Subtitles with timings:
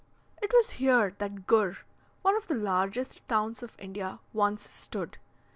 [0.41, 1.77] It was here that Gur,
[2.23, 5.19] one of the largest towns of India, once stood.